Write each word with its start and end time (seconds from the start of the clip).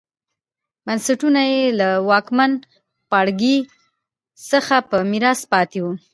بنسټونه 0.85 1.41
یې 1.53 1.63
له 1.79 1.89
واکمن 2.09 2.51
پاړکي 3.09 3.55
څخه 4.49 4.75
په 4.89 4.97
میراث 5.11 5.39
پاتې 5.51 5.79
وو 5.83 5.93